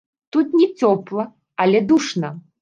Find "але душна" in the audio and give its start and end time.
1.67-2.33